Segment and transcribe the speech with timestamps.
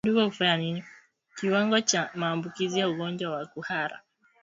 [1.35, 3.99] Kiwango cha maambukizi ya ugonjwa wa kuhara